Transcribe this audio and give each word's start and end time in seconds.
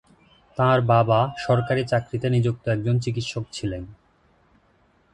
তাঁর 0.57 0.79
বাবা 0.85 1.19
সরকারি 1.37 1.83
চাকরিতে 1.85 2.27
নিযুক্ত 2.29 2.63
একজন 2.67 2.95
চিকিৎসক 2.99 3.43
ছিলেন। 3.51 3.83